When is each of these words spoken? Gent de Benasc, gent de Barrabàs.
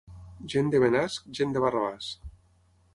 Gent 0.53 0.71
de 0.75 0.79
Benasc, 0.85 1.29
gent 1.41 1.55
de 1.59 1.65
Barrabàs. 1.67 2.13